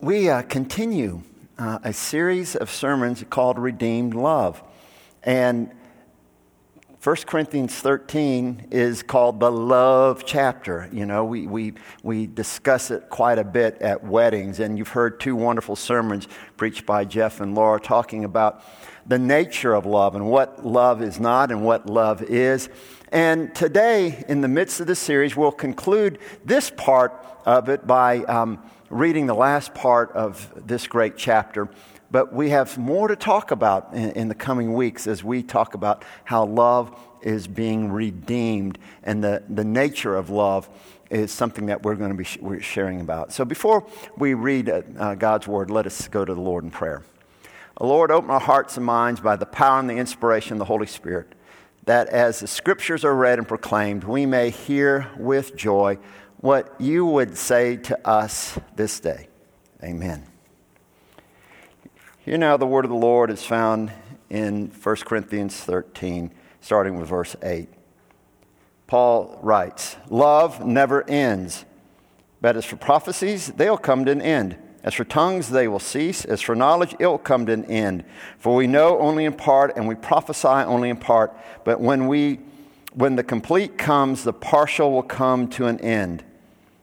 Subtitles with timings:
[0.00, 1.22] we uh, continue
[1.58, 4.62] uh, a series of sermons called Redeemed Love.
[5.22, 5.70] And
[7.02, 10.88] 1 Corinthians 13 is called the love chapter.
[10.90, 15.20] You know, we, we, we discuss it quite a bit at weddings, and you've heard
[15.20, 18.62] two wonderful sermons preached by Jeff and Laura talking about
[19.06, 22.70] the nature of love and what love is not and what love is.
[23.12, 27.12] And today, in the midst of the series, we'll conclude this part
[27.44, 31.68] of it by um, reading the last part of this great chapter.
[32.10, 35.74] But we have more to talk about in, in, the coming weeks as we talk
[35.74, 40.68] about how love is being redeemed and the, the nature of love
[41.08, 43.32] is something that we're going to be sh- we're sharing about.
[43.32, 46.70] So before we read uh, uh, God's word, let us go to the Lord in
[46.70, 47.04] prayer.
[47.80, 50.86] Lord, open our hearts and minds by the power and the inspiration of the Holy
[50.86, 51.34] Spirit,
[51.84, 55.98] that as the scriptures are read and proclaimed, we may hear with joy
[56.40, 59.28] what you would say to us this day.
[59.84, 60.24] Amen.
[62.24, 63.92] Here now, the word of the Lord is found
[64.30, 67.68] in 1 Corinthians 13, starting with verse 8.
[68.86, 71.64] Paul writes, Love never ends,
[72.40, 74.56] but as for prophecies, they'll come to an end.
[74.82, 76.24] As for tongues, they will cease.
[76.24, 78.04] As for knowledge, it will come to an end.
[78.38, 81.36] For we know only in part, and we prophesy only in part.
[81.64, 82.40] But when, we,
[82.94, 86.24] when the complete comes, the partial will come to an end.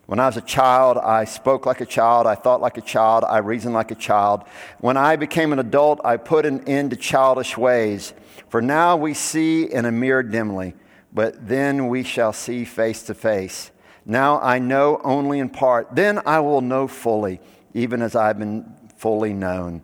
[0.08, 3.26] When I was a child, I spoke like a child, I thought like a child,
[3.26, 4.44] I reasoned like a child.
[4.80, 8.14] When I became an adult, I put an end to childish ways.
[8.48, 10.76] For now we see in a mirror dimly,
[11.12, 13.72] but then we shall see face to face.
[14.06, 17.42] Now I know only in part, then I will know fully,
[17.74, 19.82] even as I've been fully known.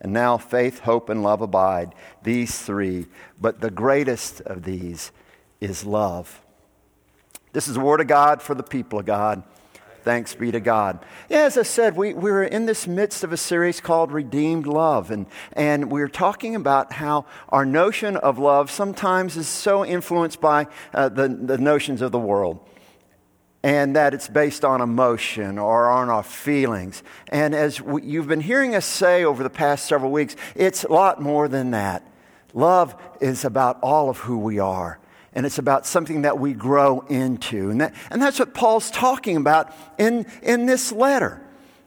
[0.00, 3.08] And now faith, hope, and love abide, these three.
[3.38, 5.12] But the greatest of these
[5.60, 6.40] is love.
[7.52, 9.42] This is the word of God for the people of God.
[10.06, 11.04] Thanks be to God.
[11.28, 15.10] Yeah, as I said, we, we're in this midst of a series called Redeemed Love,
[15.10, 20.68] and, and we're talking about how our notion of love sometimes is so influenced by
[20.94, 22.60] uh, the, the notions of the world
[23.64, 27.02] and that it's based on emotion or on our feelings.
[27.32, 30.92] And as we, you've been hearing us say over the past several weeks, it's a
[30.92, 32.08] lot more than that.
[32.54, 35.00] Love is about all of who we are
[35.36, 37.68] and it's about something that we grow into.
[37.68, 41.42] And, that, and that's what Paul's talking about in, in this letter.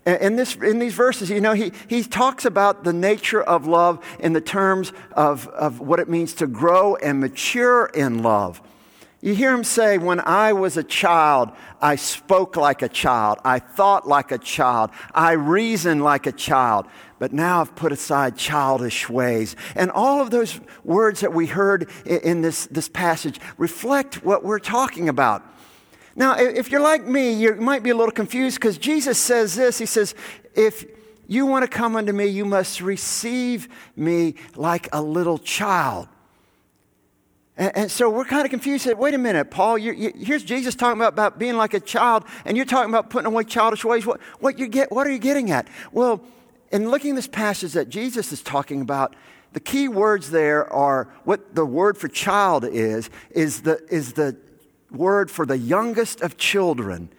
[0.05, 4.05] In, this, in these verses, you know, he, he talks about the nature of love
[4.19, 8.61] in the terms of, of what it means to grow and mature in love.
[9.21, 13.39] You hear him say, When I was a child, I spoke like a child.
[13.43, 14.91] I thought like a child.
[15.13, 16.85] I reasoned like a child.
[17.19, 19.57] But now I've put aside childish ways.
[19.75, 24.59] And all of those words that we heard in this, this passage reflect what we're
[24.59, 25.43] talking about.
[26.15, 29.77] Now, if you're like me, you might be a little confused because Jesus says this
[29.77, 30.15] He says,
[30.55, 30.85] If
[31.27, 36.07] you want to come unto me, you must receive me like a little child.
[37.59, 38.87] And, and so we're kind of confused.
[38.87, 42.23] Wait a minute, Paul, you, you, here's Jesus talking about, about being like a child,
[42.45, 44.05] and you're talking about putting away childish ways.
[44.05, 45.67] What, what, you get, what are you getting at?
[45.91, 46.23] Well,
[46.71, 49.15] in looking at this passage that Jesus is talking about,
[49.51, 54.37] the key words there are what the word for child is, is the, is the
[54.89, 57.09] word for the youngest of children,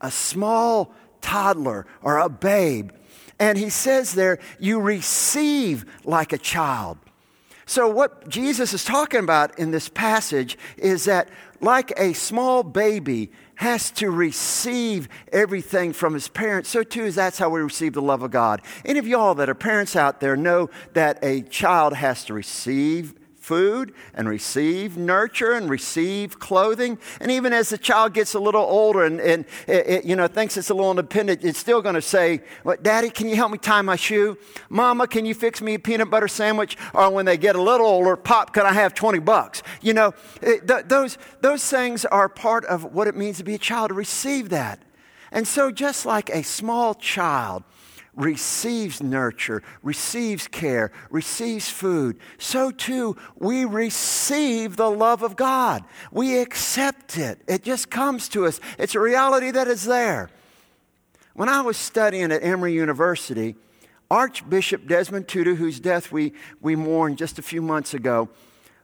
[0.00, 2.92] a small toddler or a babe.
[3.38, 6.98] And he says there, you receive like a child.
[7.70, 11.28] So, what Jesus is talking about in this passage is that,
[11.60, 17.38] like a small baby has to receive everything from his parents, so too is that's
[17.38, 18.60] how we receive the love of God.
[18.84, 23.14] Any of y'all that are parents out there know that a child has to receive
[23.50, 26.96] food and receive nurture and receive clothing.
[27.20, 30.28] And even as the child gets a little older and, and it, it, you know,
[30.28, 33.50] thinks it's a little independent, it's still going to say, well, Daddy, can you help
[33.50, 34.38] me tie my shoe?
[34.68, 36.76] Mama, can you fix me a peanut butter sandwich?
[36.94, 39.64] Or when they get a little older, Pop, can I have 20 bucks?
[39.82, 43.56] You know, it, th- those, those things are part of what it means to be
[43.56, 44.80] a child, to receive that.
[45.32, 47.64] And so, just like a small child,
[48.14, 55.84] receives nurture, receives care, receives food, so too we receive the love of God.
[56.10, 57.40] We accept it.
[57.46, 58.60] It just comes to us.
[58.78, 60.30] It's a reality that is there.
[61.34, 63.54] When I was studying at Emory University,
[64.10, 68.28] Archbishop Desmond Tutu, whose death we, we mourned just a few months ago,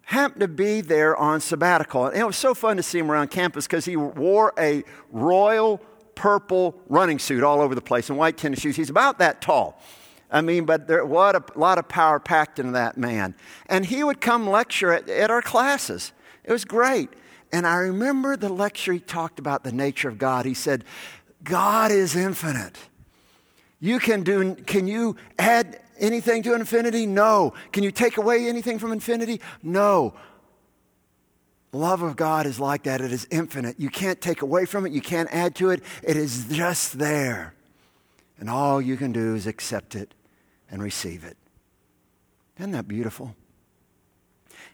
[0.02, 2.06] happened to be there on sabbatical.
[2.06, 5.80] And it was so fun to see him around campus because he wore a royal
[6.16, 8.74] purple running suit all over the place and white tennis shoes.
[8.74, 9.80] He's about that tall.
[10.28, 13.36] I mean, but there, what a lot of power packed into that man.
[13.66, 16.12] And he would come lecture at, at our classes.
[16.42, 17.10] It was great.
[17.52, 20.46] And I remember the lecture he talked about the nature of God.
[20.46, 20.84] He said,
[21.44, 22.76] God is infinite.
[23.78, 27.06] You can do, can you add anything to infinity?
[27.06, 27.54] No.
[27.72, 29.40] Can you take away anything from infinity?
[29.62, 30.14] No.
[31.76, 33.00] Love of God is like that.
[33.00, 33.78] It is infinite.
[33.78, 34.92] You can't take away from it.
[34.92, 35.82] You can't add to it.
[36.02, 37.54] It is just there.
[38.38, 40.14] And all you can do is accept it
[40.70, 41.36] and receive it.
[42.58, 43.36] Isn't that beautiful?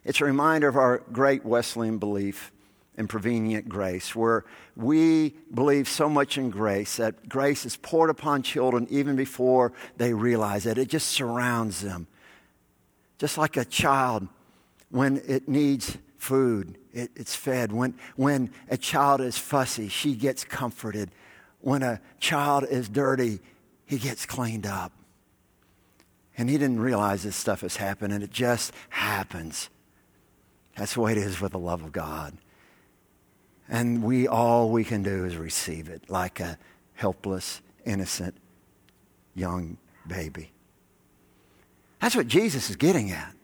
[0.05, 2.53] It's a reminder of our great Wesleyan belief
[2.97, 4.45] in prevenient grace, where
[4.77, 10.13] we believe so much in grace that grace is poured upon children even before they
[10.13, 10.79] realize it.
[10.79, 12.07] It just surrounds them.
[13.19, 14.29] Just like a child,
[14.91, 17.73] when it needs food, it, it's fed.
[17.73, 21.11] When, when a child is fussy, she gets comforted.
[21.61, 23.41] When a child is dirty,
[23.87, 24.93] he gets cleaned up.
[26.37, 29.69] And he didn't realize this stuff has happened, and it just happens.
[30.77, 32.37] That's the way it is with the love of God.
[33.69, 36.59] And we all we can do is receive it like a
[36.95, 38.35] helpless, innocent
[39.35, 40.53] young baby.
[42.01, 43.35] That's what Jesus is getting at.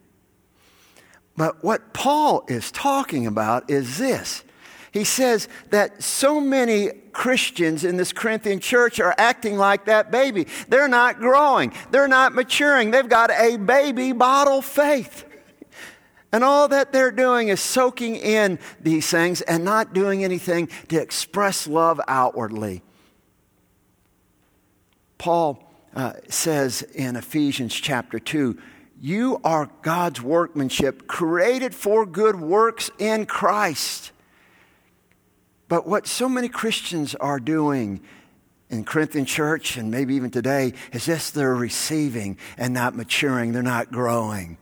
[1.39, 4.43] But what Paul is talking about is this.
[4.91, 10.49] He says that so many Christians in this Corinthian church are acting like that baby.
[10.67, 12.91] They're not growing, they're not maturing.
[12.91, 15.27] They've got a baby bottle faith.
[16.33, 21.01] And all that they're doing is soaking in these things and not doing anything to
[21.01, 22.83] express love outwardly.
[25.19, 28.59] Paul uh, says in Ephesians chapter 2
[29.01, 34.11] You are God's workmanship, created for good works in Christ.
[35.69, 38.01] But what so many Christians are doing
[38.71, 43.63] in Corinthian church and maybe even today is just they're receiving and not maturing, they're
[43.63, 44.59] not growing.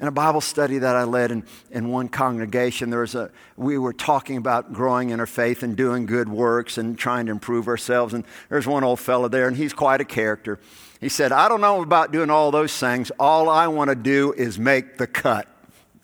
[0.00, 3.78] In a Bible study that I led in, in one congregation, there was a, we
[3.78, 7.68] were talking about growing in our faith and doing good works and trying to improve
[7.68, 8.12] ourselves.
[8.14, 10.58] And there's one old fellow there, and he's quite a character.
[11.02, 13.10] He said, I don't know about doing all those things.
[13.18, 15.48] All I want to do is make the cut.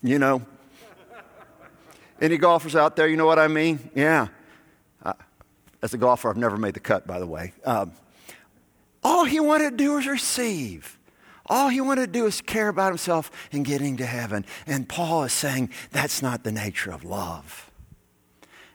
[0.02, 0.42] You know?
[2.20, 3.90] Any golfers out there, you know what I mean?
[3.94, 4.26] Yeah.
[5.00, 5.12] Uh,
[5.82, 7.52] as a golfer, I've never made the cut, by the way.
[7.64, 7.92] Um,
[9.04, 10.98] all he wanted to do was receive.
[11.46, 14.44] All he wanted to do is care about himself and getting to heaven.
[14.66, 17.67] And Paul is saying that's not the nature of love.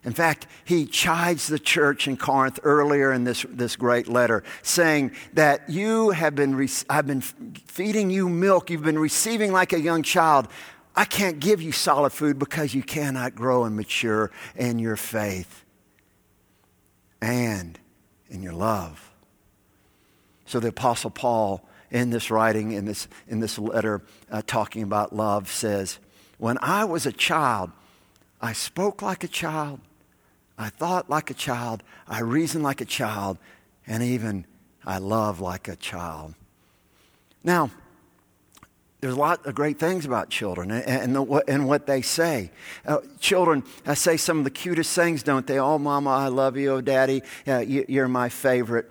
[0.05, 5.11] In fact, he chides the church in Corinth earlier in this, this great letter, saying
[5.33, 10.03] that you have been, I've been feeding you milk, you've been receiving like a young
[10.03, 10.49] child.
[10.95, 15.63] I can't give you solid food because you cannot grow and mature in your faith
[17.21, 17.79] and
[18.29, 19.09] in your love.
[20.45, 25.15] So the Apostle Paul in this writing, in this, in this letter uh, talking about
[25.15, 25.99] love, says,
[26.39, 27.71] When I was a child,
[28.41, 29.79] I spoke like a child,
[30.57, 33.37] I thought like a child, I reasoned like a child,
[33.87, 34.45] and even
[34.85, 36.35] I love like a child.
[37.43, 37.71] Now,
[39.03, 42.51] there's a lot of great things about children and, and, the, and what they say.
[42.85, 45.59] Uh, children I say some of the cutest things, don't they?
[45.59, 46.71] Oh, mama, I love you.
[46.71, 48.89] Oh, daddy, uh, you, are my favorite.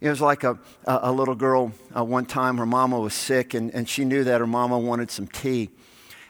[0.00, 3.74] It was like a, a, little girl uh, one time, her mama was sick, and,
[3.74, 5.70] and she knew that her mama wanted some tea.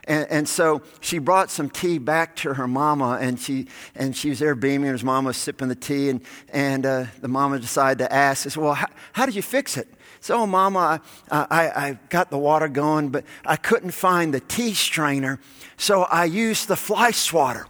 [0.08, 4.30] And, and, so she brought some tea back to her mama, and she, and she
[4.30, 7.60] was there beaming, and her mama was sipping the tea, and, and uh, the mama
[7.60, 9.86] decided to ask, says, well, how, how, did you fix it?
[10.18, 14.74] So, mama, I, I, I got the water going, but I couldn't find the tea
[14.74, 15.38] strainer,
[15.76, 17.68] so I used the fly swatter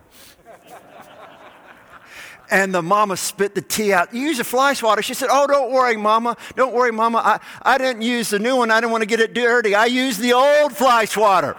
[2.51, 4.15] and the mama spit the tea out.
[4.15, 5.03] You use a fly swatter.
[5.03, 6.39] She said, Oh, don't worry, mama.
[6.57, 7.19] Don't worry, mama.
[7.19, 8.71] I, I didn't use the new one.
[8.71, 9.75] I didn't want to get it dirty.
[9.75, 11.57] I used the old fly swatter.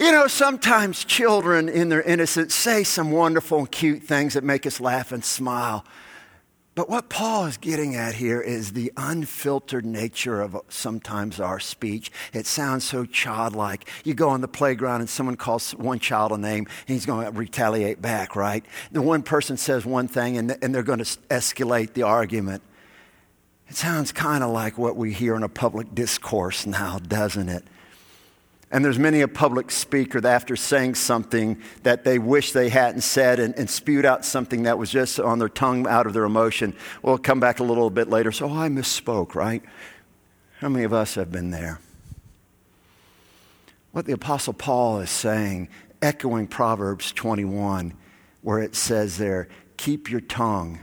[0.00, 4.66] You know, sometimes children in their innocence say some wonderful and cute things that make
[4.66, 5.84] us laugh and smile.
[6.74, 12.10] But what Paul is getting at here is the unfiltered nature of sometimes our speech.
[12.32, 13.86] It sounds so childlike.
[14.02, 17.26] You go on the playground and someone calls one child a name and he's going
[17.26, 18.64] to retaliate back, right?
[18.92, 22.62] The one person says one thing and, and they're going to escalate the argument.
[23.68, 27.64] It sounds kind of like what we hear in a public discourse now, doesn't it?
[28.72, 33.00] And there's many a public speaker that after saying something that they wish they hadn't
[33.00, 36.24] said and, and, spewed out something that was just on their tongue out of their
[36.24, 38.30] emotion, will come back a little bit later.
[38.30, 39.62] So, oh, I misspoke, right?
[40.58, 41.80] How many of us have been there?
[43.90, 45.68] What the Apostle Paul is saying,
[46.00, 47.94] echoing Proverbs 21,
[48.42, 50.78] where it says there, keep your tongue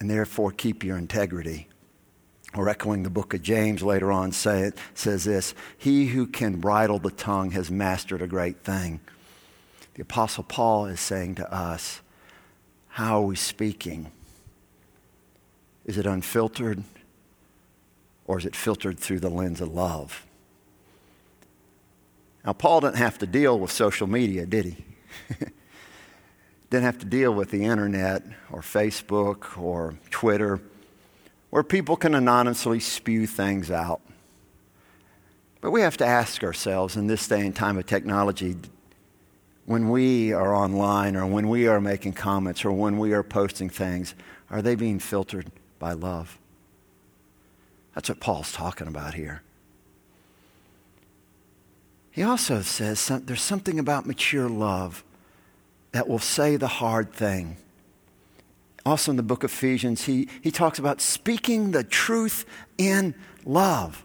[0.00, 1.67] and therefore keep your integrity
[2.54, 6.98] or echoing the book of James later on, say says this He who can bridle
[6.98, 9.00] the tongue has mastered a great thing.
[9.94, 12.00] The Apostle Paul is saying to us,
[12.88, 14.12] How are we speaking?
[15.84, 16.84] Is it unfiltered?
[18.26, 20.26] Or is it filtered through the lens of love?
[22.44, 24.84] Now, Paul didn't have to deal with social media, did he?
[26.70, 30.60] didn't have to deal with the internet or Facebook or Twitter,
[31.50, 34.00] where people can anonymously spew things out.
[35.60, 38.56] But we have to ask ourselves in this day and time of technology
[39.68, 43.68] when we are online or when we are making comments or when we are posting
[43.68, 44.14] things,
[44.50, 46.38] are they being filtered by love?
[47.94, 49.42] That's what Paul's talking about here.
[52.10, 55.04] He also says some, there's something about mature love
[55.92, 57.58] that will say the hard thing.
[58.88, 62.46] Also in the book of Ephesians, he, he talks about speaking the truth
[62.78, 63.14] in
[63.44, 64.02] love.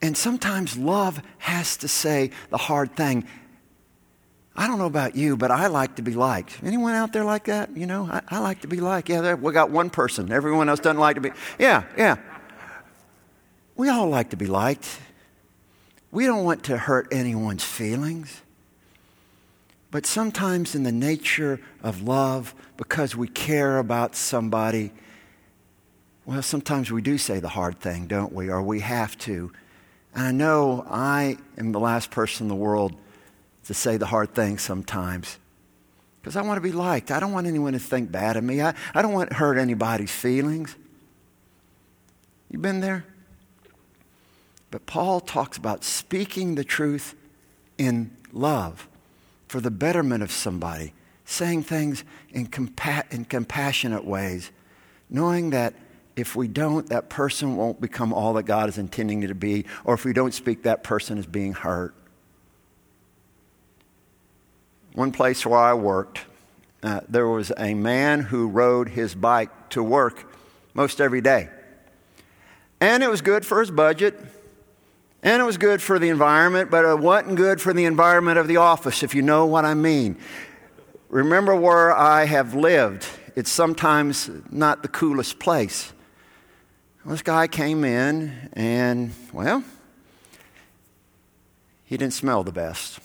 [0.00, 3.26] And sometimes love has to say the hard thing.
[4.56, 6.58] I don't know about you, but I like to be liked.
[6.64, 7.76] Anyone out there like that?
[7.76, 9.10] You know, I, I like to be liked.
[9.10, 10.32] Yeah, we got one person.
[10.32, 11.32] Everyone else doesn't like to be.
[11.58, 12.16] Yeah, yeah.
[13.76, 14.88] We all like to be liked.
[16.10, 18.40] We don't want to hurt anyone's feelings.
[19.92, 24.90] But sometimes, in the nature of love, because we care about somebody,
[26.24, 28.48] well, sometimes we do say the hard thing, don't we?
[28.48, 29.52] Or we have to.
[30.14, 32.96] And I know I am the last person in the world
[33.66, 35.38] to say the hard thing sometimes
[36.22, 37.10] because I want to be liked.
[37.10, 38.62] I don't want anyone to think bad of me.
[38.62, 40.74] I, I don't want to hurt anybody's feelings.
[42.50, 43.04] You been there?
[44.70, 47.14] But Paul talks about speaking the truth
[47.76, 48.88] in love
[49.52, 50.92] for the betterment of somebody,
[51.24, 54.50] saying things in, compa- in compassionate ways,
[55.08, 55.74] knowing that
[56.16, 59.64] if we don't, that person won't become all that God is intending it to be,
[59.84, 61.94] or if we don't speak, that person is being hurt
[64.94, 66.20] one place where I worked,
[66.82, 70.30] uh, there was a man who rode his bike to work
[70.74, 71.48] most every day.
[72.80, 74.18] And it was good for his budget,
[75.22, 78.48] and it was good for the environment, but it wasn't good for the environment of
[78.48, 80.16] the office, if you know what I mean.
[81.08, 83.06] Remember where I have lived.
[83.36, 85.92] It's sometimes not the coolest place.
[87.04, 89.64] This guy came in, and, well,
[91.84, 93.00] he didn't smell the best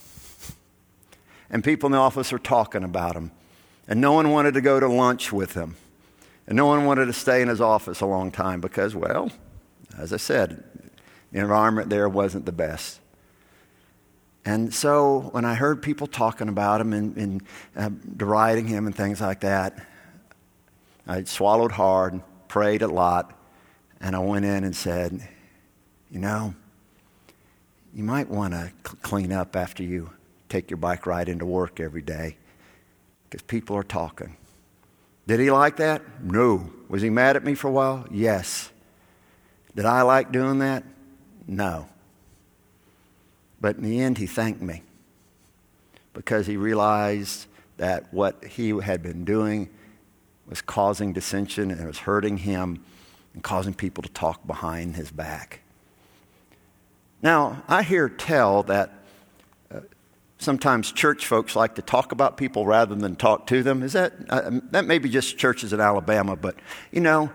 [1.50, 3.32] and people in the office are talking about him.
[3.88, 5.76] And no one wanted to go to lunch with him.
[6.46, 9.32] And no one wanted to stay in his office a long time because, well,
[9.98, 10.64] as I said,
[11.38, 13.00] environment there wasn't the best.
[14.46, 17.44] And so when I heard people talking about him and, and
[17.76, 19.86] uh, deriding him and things like that,
[21.06, 23.38] I swallowed hard, prayed a lot,
[24.00, 25.28] and I went in and said,
[26.10, 26.56] You know,
[27.94, 30.12] you might want to clean up after you
[30.50, 32.38] take your bike ride into work every day
[33.30, 34.38] because people are talking.
[35.28, 36.02] Did he like that?
[36.24, 36.70] No.
[36.88, 38.06] Was he mad at me for a while?
[38.10, 38.70] Yes.
[39.76, 40.84] Did I like doing that?
[41.48, 41.88] No.
[43.60, 44.84] But in the end, he thanked me
[46.14, 49.70] because he realized that what he had been doing
[50.48, 52.84] was causing dissension and it was hurting him
[53.34, 55.62] and causing people to talk behind his back.
[57.22, 58.98] Now, I hear tell that
[60.40, 63.84] sometimes church folks like to talk about people rather than talk to them.
[63.84, 66.56] Is that, uh, that may be just churches in Alabama, but
[66.92, 67.32] you know,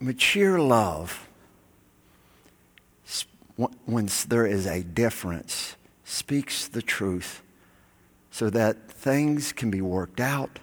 [0.00, 1.27] mature love,
[3.58, 5.74] when there is a difference,
[6.04, 7.42] speaks the truth
[8.30, 10.60] so that things can be worked out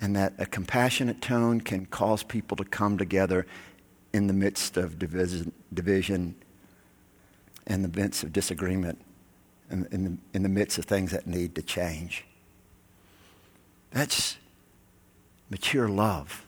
[0.00, 3.46] and that a compassionate tone can cause people to come together
[4.12, 6.34] in the midst of division,
[7.68, 9.00] in the midst of disagreement,
[9.70, 12.24] in, in, the, in the midst of things that need to change.
[13.92, 14.36] That's
[15.48, 16.44] mature love.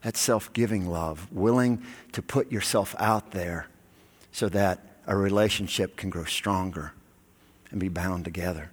[0.00, 3.68] That's self giving love, willing to put yourself out there
[4.32, 6.92] so that a relationship can grow stronger
[7.70, 8.70] and be bound together.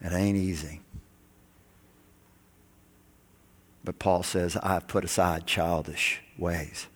[0.00, 0.80] It ain't easy.
[3.84, 6.86] But Paul says, I've put aside childish ways.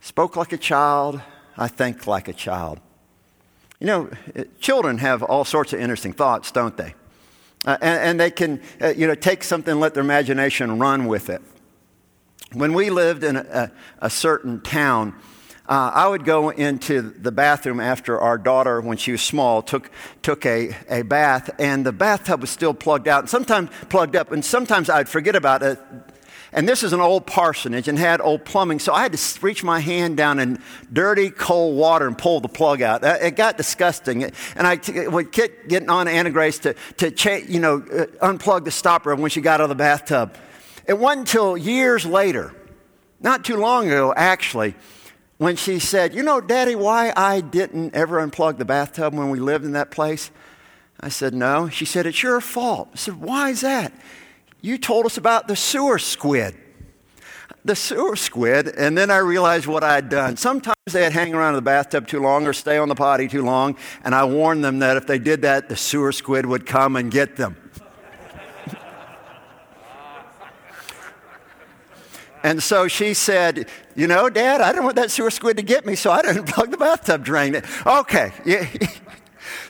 [0.00, 1.20] Spoke like a child,
[1.56, 2.80] I think like a child.
[3.80, 4.10] You know,
[4.60, 6.94] children have all sorts of interesting thoughts, don't they?
[7.66, 11.30] Uh, and, and, they can, uh, you know, take something let their imagination run with
[11.30, 11.40] it.
[12.54, 15.14] When we lived in a, a certain town,
[15.68, 19.90] uh, I would go into the bathroom after our daughter, when she was small, took,
[20.22, 24.30] took a, a bath, and the bathtub was still plugged out, and sometimes plugged up,
[24.30, 25.78] and sometimes I'd forget about it
[26.54, 29.64] And this is an old parsonage and had old plumbing, so I had to reach
[29.64, 30.60] my hand down in
[30.92, 33.02] dirty, cold water and pull the plug out.
[33.02, 34.22] It got disgusting.
[34.22, 34.32] And
[34.66, 38.70] I would get getting on Anna Grace to, to cha- you know, uh, unplug the
[38.70, 40.36] stopper when she got out of the bathtub.
[40.86, 42.54] It wasn't until years later,
[43.20, 44.74] not too long ago actually,
[45.38, 49.40] when she said, You know, Daddy, why I didn't ever unplug the bathtub when we
[49.40, 50.30] lived in that place?
[51.00, 51.68] I said, No.
[51.68, 52.90] She said, It's your fault.
[52.92, 53.92] I said, Why is that?
[54.60, 56.56] You told us about the sewer squid.
[57.66, 60.36] The sewer squid, and then I realized what I had done.
[60.36, 63.42] Sometimes they'd hang around in the bathtub too long or stay on the potty too
[63.42, 66.94] long, and I warned them that if they did that, the sewer squid would come
[66.94, 67.63] and get them.
[72.44, 75.86] And so she said, You know, Dad, I don't want that sewer squid to get
[75.86, 77.62] me, so I didn't plug the bathtub drain.
[77.86, 78.32] Okay.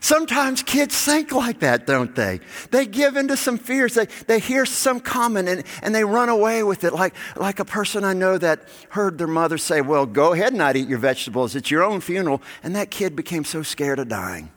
[0.00, 2.40] Sometimes kids think like that, don't they?
[2.70, 3.94] They give into some fears.
[3.94, 6.92] They, they hear some comment and, and they run away with it.
[6.92, 10.58] Like, like a person I know that heard their mother say, Well, go ahead and
[10.58, 11.54] not eat your vegetables.
[11.54, 12.42] It's your own funeral.
[12.64, 14.50] And that kid became so scared of dying.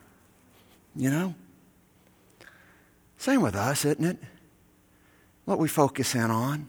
[0.95, 1.36] You know?
[3.19, 4.17] Same with us, isn't it?
[5.45, 6.67] What we focus in on.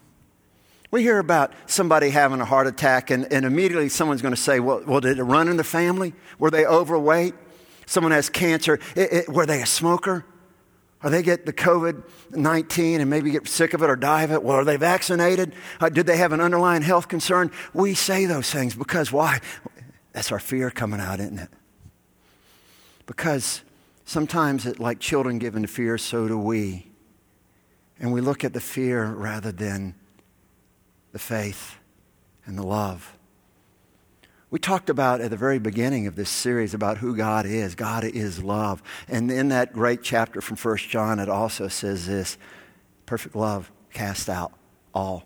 [0.91, 4.59] We hear about somebody having a heart attack, and, and immediately someone's going to say,
[4.59, 6.13] well, well, did it run in the family?
[6.39, 7.35] Were they overweight?
[7.89, 10.23] someone has cancer, it, it, were they a smoker?
[11.01, 14.31] Or they get the COVID 19 and maybe get sick of it or die of
[14.31, 14.43] it?
[14.43, 15.53] Well, are they vaccinated?
[15.79, 17.51] Uh, did they have an underlying health concern?
[17.73, 19.39] We say those things because why?
[20.11, 21.49] That's our fear coming out, isn't it?
[23.05, 23.61] Because
[24.03, 26.91] sometimes, it, like children given to fear, so do we.
[27.99, 29.95] And we look at the fear rather than
[31.11, 31.77] the faith
[32.45, 33.15] and the love.
[34.51, 37.75] We talked about at the very beginning of this series about who God is.
[37.75, 38.81] God is love.
[39.07, 42.37] And in that great chapter from 1 John, it also says this
[43.05, 44.53] perfect love casts out
[44.93, 45.23] all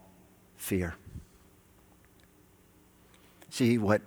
[0.57, 0.95] fear.
[3.49, 4.01] See, what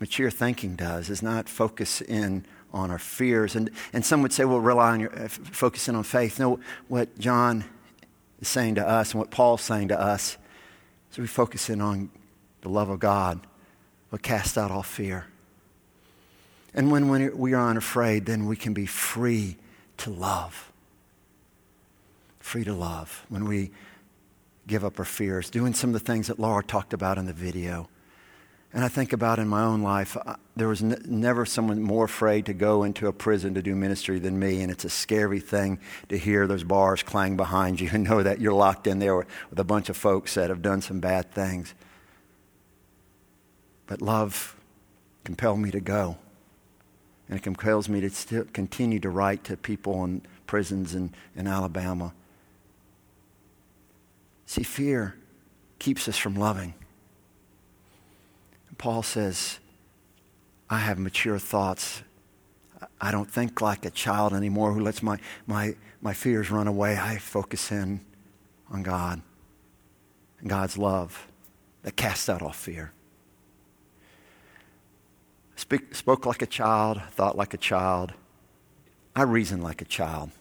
[0.00, 3.54] mature thinking does is not focus in on our fears.
[3.54, 6.38] And, and some would say, well, rely on your, uh, focusing on faith.
[6.38, 7.64] No, what John
[8.40, 10.38] is saying to us and what Paul's saying to us
[11.12, 12.10] is we focus in on
[12.62, 13.40] the love of God
[14.10, 15.26] will cast out all fear.
[16.74, 19.56] And when we are unafraid, then we can be free
[19.98, 20.72] to love.
[22.40, 23.26] Free to love.
[23.28, 23.70] When we
[24.66, 27.32] give up our fears, doing some of the things that Laura talked about in the
[27.32, 27.88] video.
[28.74, 32.06] And I think about in my own life, uh, there was n- never someone more
[32.06, 34.62] afraid to go into a prison to do ministry than me.
[34.62, 38.40] And it's a scary thing to hear those bars clang behind you and know that
[38.40, 41.74] you're locked in there with a bunch of folks that have done some bad things.
[43.86, 44.56] But love
[45.24, 46.16] compelled me to go.
[47.28, 51.46] And it compels me to still continue to write to people in prisons in, in
[51.46, 52.14] Alabama.
[54.46, 55.14] See, fear
[55.78, 56.74] keeps us from loving.
[58.82, 59.60] Paul says,
[60.68, 62.02] I have mature thoughts.
[63.00, 66.98] I don't think like a child anymore who lets my, my, my fears run away.
[66.98, 68.00] I focus in
[68.72, 69.22] on God
[70.40, 71.28] and God's love
[71.84, 72.90] that casts out all fear.
[75.54, 78.12] Speak, spoke like a child, thought like a child.
[79.14, 80.32] I reasoned like a child.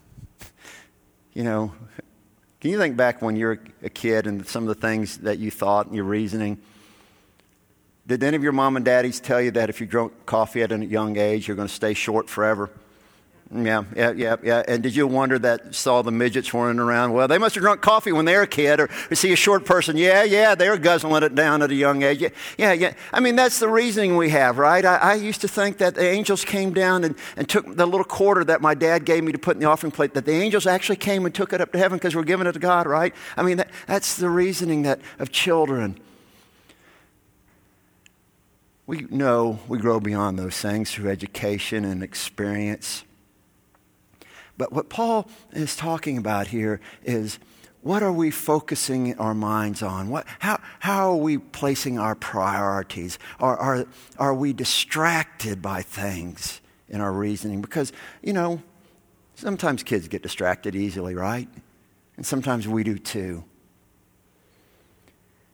[1.33, 1.73] You know,
[2.59, 5.37] can you think back when you were a kid and some of the things that
[5.37, 6.61] you thought and your reasoning?
[8.07, 10.71] Did any of your mom and daddies tell you that if you drink coffee at
[10.71, 12.69] a young age, you're going to stay short forever?
[13.53, 14.63] Yeah, yeah, yeah, yeah.
[14.65, 17.11] And did you wonder that saw the midgets running around?
[17.11, 19.65] Well, they must have drunk coffee when they were a kid, or see a short
[19.65, 19.97] person.
[19.97, 22.21] Yeah, yeah, they were guzzling it down at a young age.
[22.21, 22.71] Yeah, yeah.
[22.71, 22.93] yeah.
[23.11, 24.85] I mean, that's the reasoning we have, right?
[24.85, 28.05] I, I, used to think that the angels came down and, and took the little
[28.05, 30.65] quarter that my dad gave me to put in the offering plate, that the angels
[30.65, 33.13] actually came and took it up to heaven because we're giving it to God, right?
[33.35, 35.99] I mean, that, that's the reasoning that of children.
[38.91, 43.05] We know we grow beyond those things through education and experience.
[44.57, 47.39] But what Paul is talking about here is
[47.83, 50.09] what are we focusing our minds on?
[50.09, 53.17] What, how, how are we placing our priorities?
[53.39, 53.85] Are, are,
[54.17, 57.61] are we distracted by things in our reasoning?
[57.61, 58.61] Because, you know,
[59.35, 61.47] sometimes kids get distracted easily, right?
[62.17, 63.45] And sometimes we do too.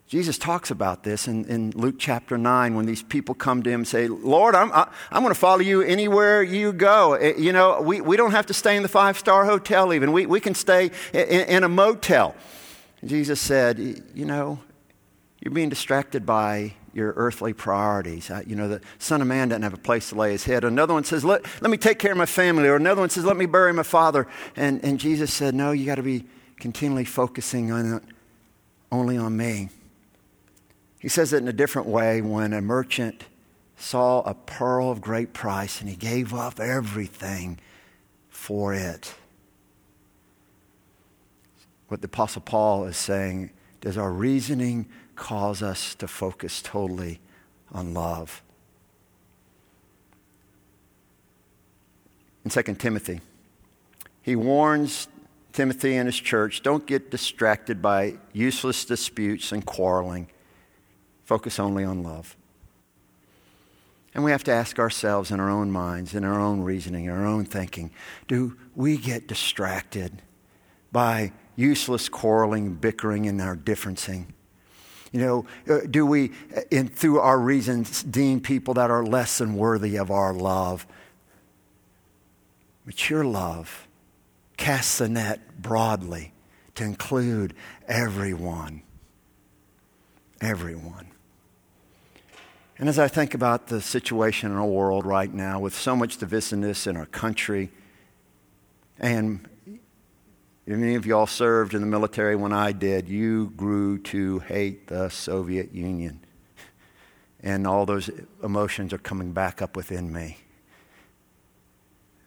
[0.07, 3.81] Jesus talks about this in, in Luke chapter 9 when these people come to him
[3.81, 7.15] and say, Lord, I'm, I, am going to follow you anywhere you go.
[7.15, 10.13] Eh, you know, we, we don't have to stay in the five star hotel even.
[10.13, 12.35] We, we can stay in, in a motel.
[13.03, 13.79] Jesus said,
[14.13, 14.59] You know,
[15.41, 18.31] you're being distracted by your earthly priorities.
[18.47, 20.63] You know, the Son of Man doesn't have a place to lay his head.
[20.63, 22.67] Another one says, let, let me take care of my family.
[22.67, 24.25] Or another one says, Let me bury my father.
[24.55, 26.25] And, and Jesus said, No, you got to be
[26.59, 28.01] continually focusing on
[28.89, 29.69] only on me.
[31.07, 33.23] He says it in a different way when a merchant
[33.77, 37.59] saw a pearl of great price and he gave up everything
[38.27, 39.15] for it.
[41.87, 47.21] What the Apostle Paul is saying does our reasoning cause us to focus totally
[47.71, 48.43] on love?
[52.43, 53.21] In 2 Timothy,
[54.21, 55.07] he warns
[55.53, 60.27] Timothy and his church don't get distracted by useless disputes and quarreling.
[61.27, 62.37] Focus only on love.
[64.15, 67.11] And we have to ask ourselves in our own minds, in our own reasoning, in
[67.11, 67.91] our own thinking
[68.29, 70.21] do we get distracted
[70.93, 74.27] by useless quarreling, bickering, and our differencing?
[75.11, 79.39] You know, uh, do we, uh, in, through our reasons, deem people that are less
[79.39, 80.87] than worthy of our love?
[82.85, 83.85] Mature love
[84.55, 86.31] casts the net broadly
[86.75, 87.53] to include
[87.85, 88.81] everyone.
[90.39, 91.07] Everyone.
[92.79, 96.19] And as I think about the situation in our world right now, with so much
[96.19, 97.71] divisiveness in our country,
[98.99, 99.47] and
[100.67, 105.09] many of y'all served in the military when I did, you grew to hate the
[105.09, 106.19] Soviet Union.
[107.41, 108.11] And all those
[108.43, 110.37] emotions are coming back up within me.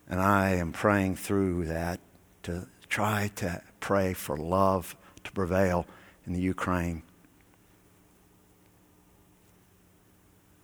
[0.08, 2.00] And I am praying through that
[2.42, 5.86] to try to pray for love to prevail
[6.26, 7.04] in the Ukraine.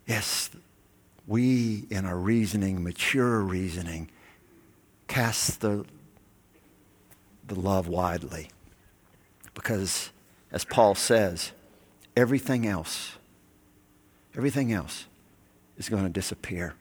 [0.07, 0.49] Yes,
[1.27, 4.09] we, in our reasoning, mature reasoning,
[5.07, 5.85] cast the,
[7.45, 8.49] the love widely.
[9.53, 10.11] Because,
[10.51, 11.51] as Paul says,
[12.15, 13.17] everything else,
[14.35, 15.05] everything else
[15.77, 16.73] is going to disappear.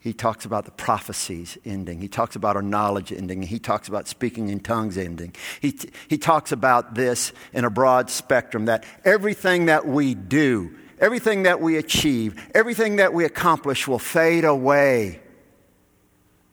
[0.00, 2.00] He talks about the prophecies ending.
[2.00, 3.42] He talks about our knowledge ending.
[3.42, 5.34] He talks about speaking in tongues ending.
[5.60, 11.42] He, he talks about this in a broad spectrum that everything that we do everything
[11.42, 15.20] that we achieve, everything that we accomplish will fade away.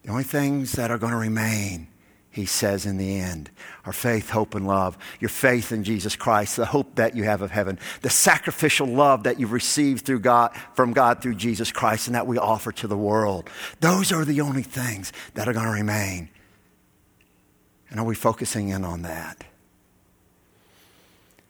[0.03, 1.87] The only things that are going to remain,
[2.31, 3.51] he says in the end,
[3.85, 4.97] are faith, hope, and love.
[5.19, 9.23] Your faith in Jesus Christ, the hope that you have of heaven, the sacrificial love
[9.23, 12.87] that you've received through God, from God through Jesus Christ and that we offer to
[12.87, 13.49] the world.
[13.81, 16.29] Those are the only things that are going to remain.
[17.91, 19.43] And are we focusing in on that?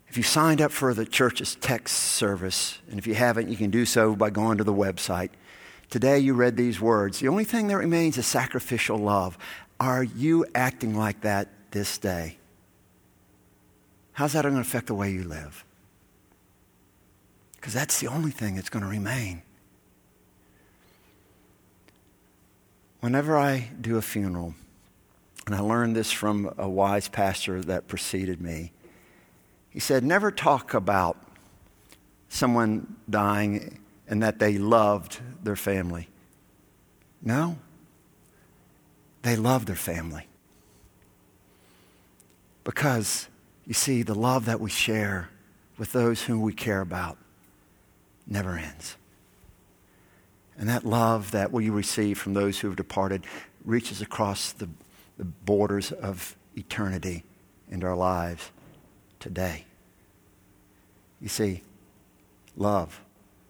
[0.09, 3.69] If you signed up for the church's text service, and if you haven't, you can
[3.69, 5.29] do so by going to the website.
[5.91, 7.19] Today you read these words.
[7.19, 9.37] The only thing that remains is sacrificial love.
[9.79, 12.37] Are you acting like that this day?
[14.13, 15.63] How's that going to affect the way you live?
[17.55, 19.43] Because that's the only thing that's going to remain.
[22.99, 24.55] Whenever I do a funeral,
[25.45, 28.71] and I learned this from a wise pastor that preceded me,
[29.69, 31.17] he said, never talk about
[32.27, 36.07] someone dying and that they loved their family.
[37.21, 37.57] No,
[39.21, 40.25] they loved their family.
[42.63, 43.27] Because,
[43.65, 45.29] you see, the love that we share
[45.77, 47.17] with those whom we care about
[48.27, 48.95] never ends.
[50.57, 53.25] And that love that we receive from those who have departed
[53.63, 54.69] reaches across the,
[55.17, 57.23] the borders of eternity
[57.69, 58.51] into our lives
[59.19, 59.65] today.
[61.21, 61.63] You see,
[62.55, 63.01] love,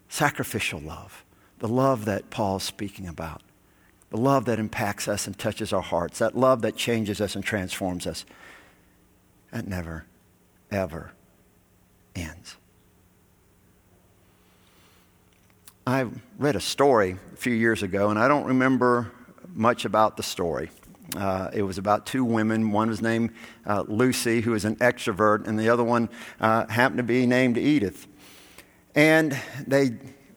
[0.07, 1.23] sacrificial love,
[1.59, 3.41] the love that Paul's speaking about,
[4.09, 7.43] the love that impacts us and touches our hearts, that love that changes us and
[7.43, 8.25] transforms us,
[9.51, 10.05] that never,
[10.71, 11.11] ever
[12.15, 12.55] ends.
[15.85, 19.11] I read a story a few years ago, and I don't remember
[19.53, 20.69] much about the story.
[21.15, 22.71] Uh, it was about two women.
[22.71, 23.31] One was named
[23.65, 27.57] uh, Lucy, who was an extrovert, and the other one uh, happened to be named
[27.57, 28.07] Edith.
[28.95, 29.91] And they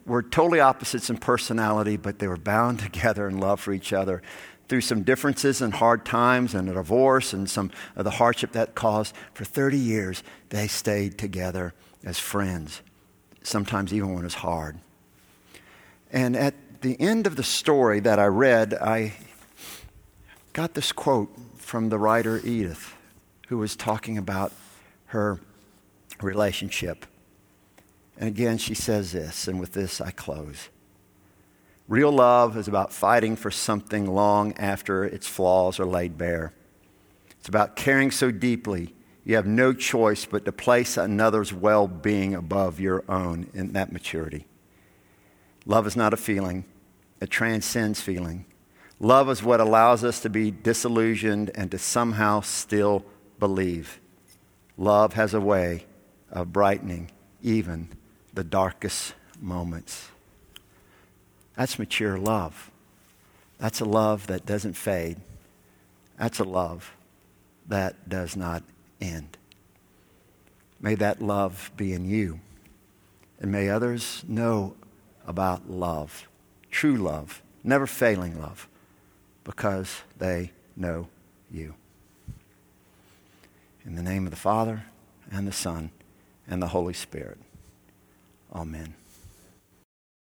[0.05, 4.21] were totally opposites in personality, but they were bound together in love for each other.
[4.69, 8.75] Through some differences and hard times and a divorce and some of the hardship that
[8.75, 12.81] caused, for 30 years, they stayed together as friends,
[13.43, 14.79] sometimes even when it was hard.
[16.11, 19.13] And at the end of the story that I read, I
[20.53, 22.95] got this quote from the writer Edith,
[23.47, 24.51] who was talking about
[25.07, 25.39] her
[26.21, 27.05] relationship.
[28.17, 30.69] And again, she says this, and with this I close.
[31.87, 36.53] Real love is about fighting for something long after its flaws are laid bare.
[37.39, 38.93] It's about caring so deeply
[39.25, 43.91] you have no choice but to place another's well being above your own in that
[43.91, 44.45] maturity.
[45.65, 46.65] Love is not a feeling,
[47.21, 48.45] it transcends feeling.
[49.03, 53.03] Love is what allows us to be disillusioned and to somehow still
[53.37, 53.99] believe.
[54.77, 55.83] Love has a way
[56.31, 57.11] of brightening
[57.41, 57.89] even
[58.33, 60.07] the darkest moments.
[61.57, 62.71] That's mature love.
[63.57, 65.17] That's a love that doesn't fade.
[66.17, 66.93] That's a love
[67.67, 68.63] that does not
[69.01, 69.37] end.
[70.79, 72.39] May that love be in you.
[73.41, 74.75] And may others know
[75.27, 76.29] about love,
[76.71, 78.69] true love, never failing love,
[79.43, 81.07] because they know
[81.51, 81.75] you.
[83.85, 84.85] In the name of the Father,
[85.31, 85.91] and the Son,
[86.47, 87.37] and the Holy Spirit.
[88.53, 88.93] Amen.